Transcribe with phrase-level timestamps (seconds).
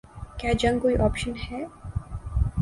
[0.39, 1.63] کیا جنگ کوئی آپشن ہے؟